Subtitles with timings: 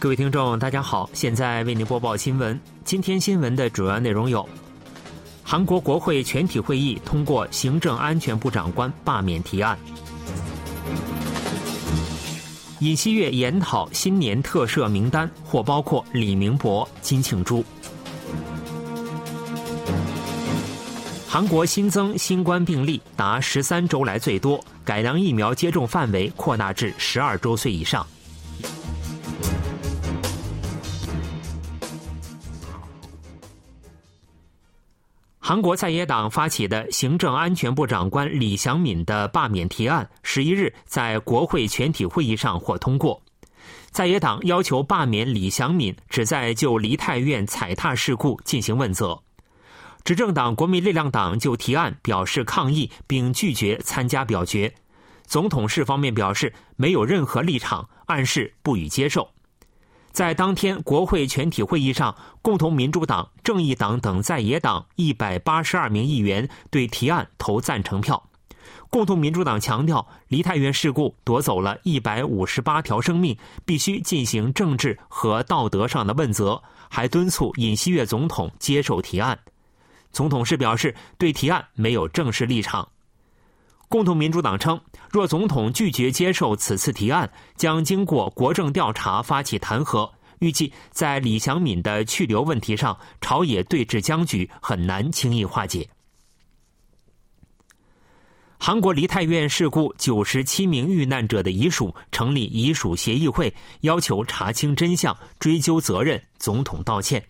[0.00, 2.58] 各位听众，大家好，现在为您播报新闻。
[2.84, 4.48] 今天新闻的主要内容有：
[5.42, 9.76] 韩国国会全体会议通过行政安全部长官罢免提案；
[12.78, 17.64] 尹锡悦研讨新年特赦名单，或包括李明博、金庆洙。
[21.26, 28.06] 韩国新增新冠病例达十三周来最多，改良疫苗接种范围扩大至十二周岁以上。
[35.48, 43.22] 韩国在野党发起的行政安全部长官李祥敏的罢免提案，十一日在国会全体会议上获通过。
[43.90, 49.18] 在野党要求罢免李祥敏，旨在就梨泰院踩踏事故进行问责。
[50.04, 54.70] 执政党国民力量党就提案表示抗议，并拒绝参加表决。
[55.24, 59.26] 总统室方面表示没有任何立场，暗示不予接受。
[60.10, 68.22] 在当天国会全体会议上，共同民主党、正义党等在野党一百八十二名议员对提案投赞成票。
[68.90, 79.38] 共同民主党强调，梨泰院事故夺走了一百五十八条生命，必须进行政治和道德上的问责，还敦促尹锡悦总统接受提案。
[80.10, 82.88] 总统室表示，对提案没有正式立场。
[83.88, 84.78] 共同民主党称，
[85.10, 90.10] 若总统拒绝接受此次提案，将经过国政调查发起弹劾。
[90.40, 95.88] 预计在李祥敏的去留问题上，朝野对峙僵局很难轻易化解。
[98.60, 106.22] 韩国梨泰院事故九十七名遇难者的遗属成立遗属协议会，要求查清真相、追究责任。
[106.38, 107.24] 总统道歉。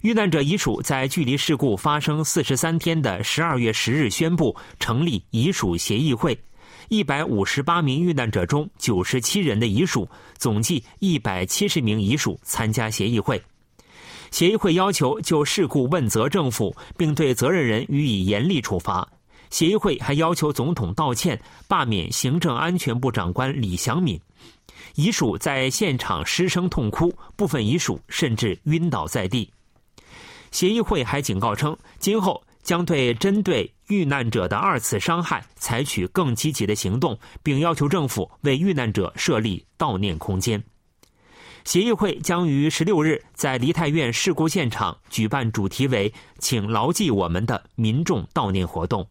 [0.00, 6.38] 遇难者遗属在距离事故发生四十三天的十二月十日宣布成立遗属协议会，
[6.88, 13.40] 一百五十八名遇难者中九十七人的遗属，总计一百七十名遗属参加协议会。
[14.30, 19.06] 协议会要求就事故问责政府，并对责任人予以严厉处罚。
[19.50, 21.38] 协议会还要求总统道歉，
[21.68, 24.18] 罢免行政安全部长官李祥敏。
[24.94, 29.50] 遗属在现场失声痛哭，部分遗属甚至晕倒在地。
[30.50, 40.62] 协议会还警告称，今后将对针对遇难者的二次伤害采取更积极的行动，并要求政府为遇难者设立悼念空间。
[41.64, 49.06] 协议会将于十六日在梨泰院事故现场举办主题为“请牢记我们的”民众悼念活动。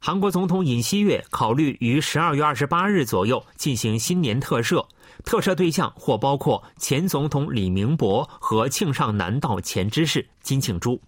[0.00, 4.86] 韩国总统尹锡悦考虑于十二月二十八日左右进行新年特赦。
[5.24, 11.00] 特赦对象或包括前总统李明博和庆尚南道前知事金庆洙。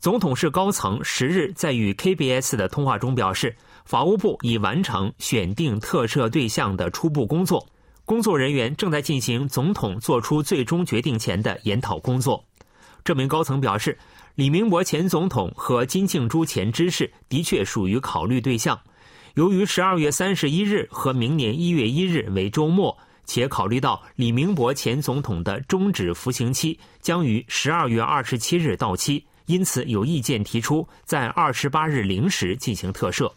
[0.00, 7.66] 总统室高层十日在与 KBS 的通话中表示，法务部已完成选定特赦对象的初步工作，
[8.04, 12.44] 工作人员正在进行总统作出最终决定前的研讨工作。
[13.02, 13.98] 这名高层表示，
[14.34, 18.78] 李明博前总统和金庆洙前知事的确属于考虑对象。
[19.36, 22.98] 由于十二月三十一日和明年一月一日为周末。
[23.26, 33.32] 且考虑到李明博前总统的终止服刑期将于十二月二十七日到期，因此有意见提出在二十八日零时进行特赦。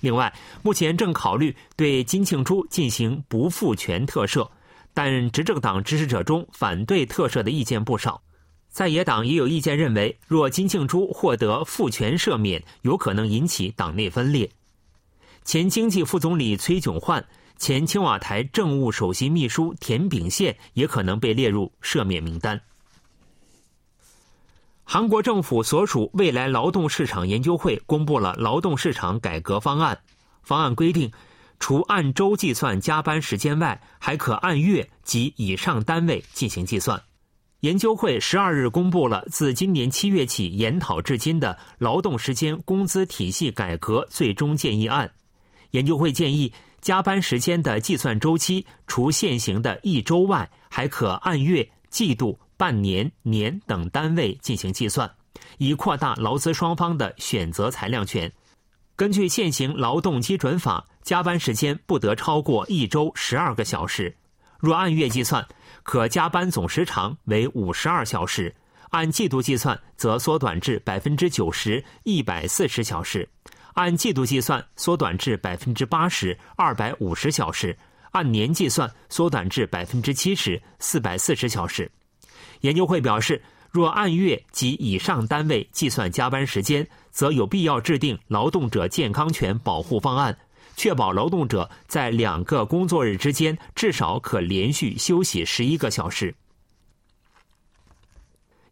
[0.00, 4.48] 另外，目前正考虑对金庆洙进行不复权特赦，
[4.92, 8.22] 但执政党支持者中反对特赦的意见不少。
[8.68, 14.50] 在野党也有意见认为，若金庆洙获得复权赦免，有可能引起党内分裂。
[15.44, 17.24] 前经济副总理崔炯焕。
[17.56, 22.60] 前青瓦台政务首席秘书田炳宪也可能被列入赦免名单。
[24.82, 29.98] 韩国政府所属未来劳动市场研究会公布了劳动市场改革方案。
[30.42, 31.10] 方案规定，
[31.58, 37.02] 除按周计算加班时间外，还可按月及以上单位进行计算。
[37.60, 45.10] 研究会十二日公布了自今年七月起研讨至今的劳动时间工资体系改革最终建议案。
[45.70, 46.52] 研究会建议。
[46.84, 55.10] 加班时间的计算周期，除现行的一周外，还可按月、季度、半年、年等单位进行计算，
[55.56, 58.30] 以扩大劳资双方的选择裁量权。
[58.96, 64.14] 根据现行劳动基准法，加班时间不得超过一周十二个小时。
[64.58, 65.48] 若按月计算，
[65.84, 68.52] 可加班总时长为五十二小时；
[68.90, 73.26] 按季度计算，则缩短至百分之九十一百四十小时。
[73.74, 77.74] 按季度计算，缩短至百分之八十二百五十小时；
[78.12, 81.90] 按年计算，缩短至百分之七十四百四十小时。
[82.60, 83.42] 研究会表示，
[83.72, 90.38] 若按月及以上单位计算加班时间，则有必要制定劳动者健康权保护方案，
[90.76, 96.32] 确保劳动者在两个工作日之间至少可连续休息十一个小时。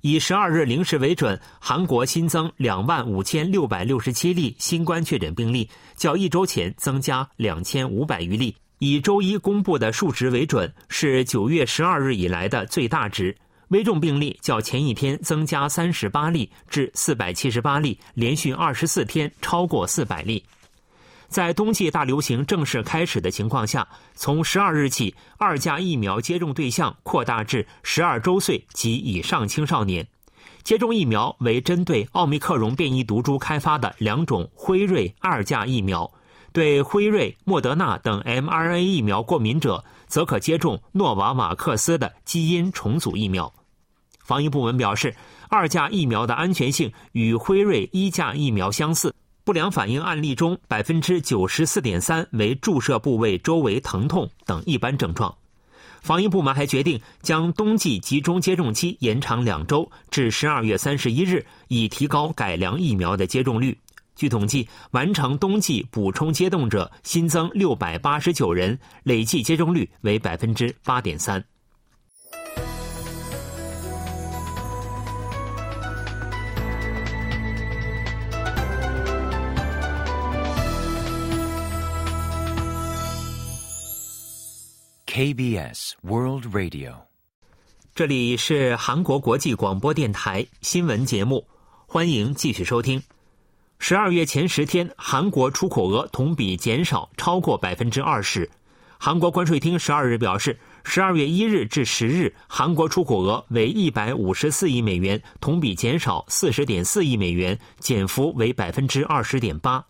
[0.02, 8.52] 以十二日零时为准，韩国新增两万五千六百六十七例新冠确诊病例，较一周前增加两千五百余例。
[8.80, 13.36] 以周一公布的数值为准，是九月十二日以来的最大值。
[13.68, 20.42] 危重病例较前一天增加三十八例，至四百七十八例，连续二十四天超过四百例。
[21.32, 30.06] 在冬季大流行正式开始的情况下，从十二日起，二价疫苗接种对象扩大至十二周岁及以上青少年。
[30.62, 36.08] 接种疫苗为针对奥密克戎变异毒株开发的两种辉瑞二价疫苗。
[36.52, 43.50] 对辉瑞、莫德纳等 mRNA 疫苗过敏者，则可接种诺瓦瓦克斯的基因重组疫苗。
[44.22, 45.16] 防疫部门表示，
[45.48, 49.14] 二价疫苗的安全性与辉瑞一价疫苗相似。
[49.44, 55.34] 不良反应案例中，百分之九十四点三为注射部位周围疼痛等一般症状。
[56.00, 63.76] 防疫部门还决定将冬季集中接种期延长两周，至十二月三十一日，以提高改良疫苗的接种率。
[64.14, 71.44] 据统计，完成冬季补充接种者新增六百八十九人，累计接种率为百分之八点三。
[85.14, 86.94] KBS World Radio，
[87.94, 91.46] 这里是韩国国际广播电台新闻节目，
[91.86, 93.02] 欢迎继续收听。
[93.78, 98.48] 十二月前十天，韩国出口额同比减少超过百分之二十。
[98.96, 109.84] 韩国关税厅十二日表示，十二月一日至十日，韩国出口额为一百五十四亿美元，同比减少四十点四亿美元，减幅为百分之二十点八。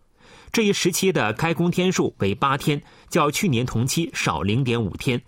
[0.52, 5.18] 这一时期的开工天数为八天，较去年同期少零点五天。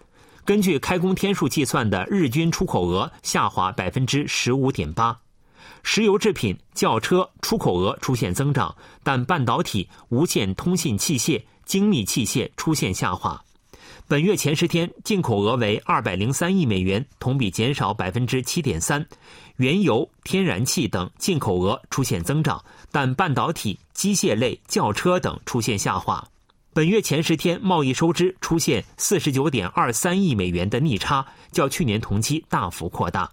[0.45, 5.19] 根据开工天数计算的日均出口额下滑百分之十五点八。
[5.83, 13.43] 石油制品、轿车出口额出现增长，但半导体、无线通信器械、精密器械出现下滑。
[14.07, 19.05] 本月前十天进口额为二百零三亿美元，同比减少百分之七点三。
[19.57, 22.63] 原油、天然气等进口额出现增长，
[22.93, 26.23] 但半导体、机械类、轿车等出现下滑。
[26.75, 33.31] 本月前十天贸易收支出现四十九点二三亿美元的逆差，较去年同期大幅扩大。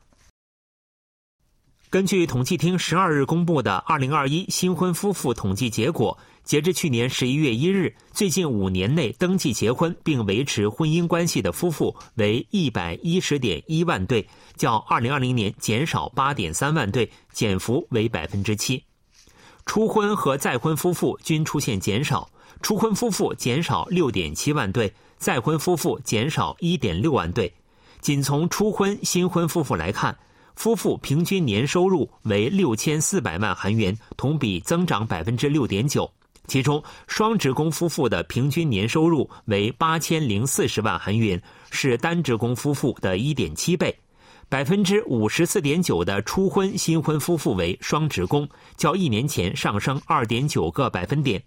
[1.90, 6.18] 根据统计厅十二日公布的二零二一新婚夫妇统计结果。
[6.44, 14.28] 截至去年十一月一日，最近五年内登记结婚并维持婚姻关系的夫妇为一百一十点一万对，
[14.58, 18.84] 较二零二零年减少八点三万对，减幅为百分之七。
[19.66, 22.30] 初婚和再婚夫妇均出现减少，
[22.62, 27.54] 初婚夫妇减少六点七万对，再婚夫妇减少一点六万对。
[28.02, 30.18] 仅从初婚新婚夫妇来看，
[30.56, 36.12] 夫妇平均年收入为六千四百万韩元，同比增长百分之六点九。
[36.52, 43.98] 其中，双职工夫妇的平均年收入为八千零四十万韩元，是单职工夫妇的一点七倍。
[44.50, 48.46] 百分之五十四点九的初婚新婚夫妇为双职工，
[48.76, 51.42] 较一年前上升二点九个百分点。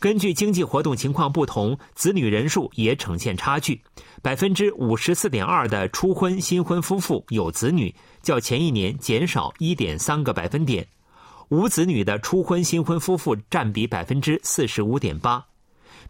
[0.00, 3.80] 根据经济活动情况不同，子女人数也呈现差距。
[4.20, 10.84] 百分之五十四点二的初婚新婚夫妇有子女，较前一年减少一点三个百分点。
[11.54, 15.46] 无子女的初婚新婚夫妇占比百分之四十五点八，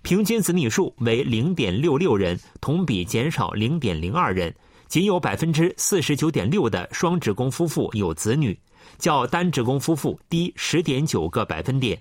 [0.01, 4.55] 平均子女数为零点六六人，同比减少零点零二人。
[4.89, 8.59] 仅有百分之四十九点六的双职工夫妇有子女，
[8.97, 12.01] 较单职工夫妇低十点九个百分点。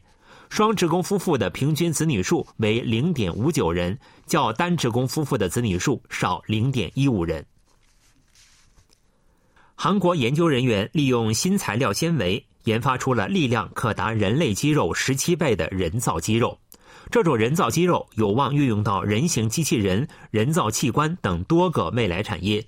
[0.50, 7.46] 双职工夫妇的平均子女数为零点五九人，较单职工夫妇的子女数少零点一五人。
[9.76, 12.46] 韩国研究人员利用新材料纤维。
[12.64, 16.58] 研发出了力量可达人类肌肉十七倍的人造肌肉，
[17.12, 22.66] 这种人造肌肉有望运用到人形机器人、人造器官等多个未来产业。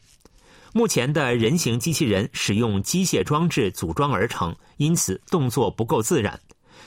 [0.73, 6.37] 目前的人形机器人使用机械装置组装而成，因此动作不够自然。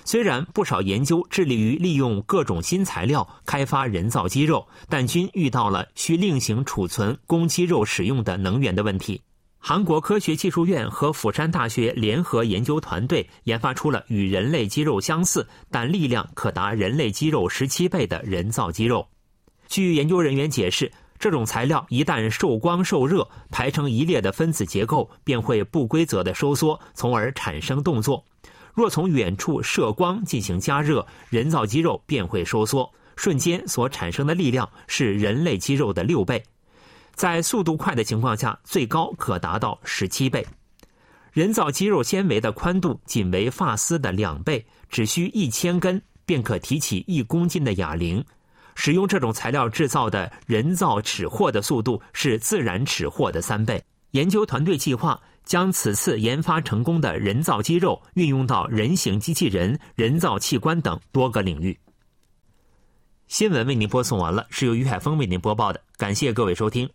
[0.05, 9.21] 虽然不少研究致力于利用各种新材料开发人造肌肉，但均遇到了需另行储存供肌肉使用的能源的问题。
[9.59, 19.07] 韩国科学技术院和釜山大学联合研究团队研发出了与人类肌肉相似，但力量可达人类肌肉十七倍的人造肌肉。
[19.67, 28.25] 据研究人员解释，这种材料一旦受光受热，排成一列的分子结构便会不规则的收缩，从而产生动作。
[28.73, 32.91] 若从远处射光进行加热，人造肌肉便会收缩。
[33.17, 36.41] 瞬间所产生的力量是人类肌肉的六倍，
[37.19, 40.47] 在速度快的情况下，最高可达到十七倍。
[41.33, 48.25] 人造肌肉纤维的宽度仅为发丝的两倍，只需一千根便可提起一公斤的哑铃。
[48.77, 53.83] 使用这种材料制造的人造齿货的速度是自然齿货的三倍。
[54.13, 61.77] 研究团队计划将此次研发成功的人造肌肉运用到人形机器人、人造器官等多个领域。
[63.27, 66.89] 新闻为您播送完了，是由于海峰为您播报的，感谢各位收听。